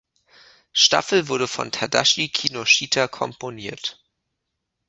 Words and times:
Staffel 0.73 1.27
wurde 1.27 1.47
von 1.47 1.71
Tadashi 1.71 2.27
Kinoshita 2.29 3.07
komponiert. 3.07 4.01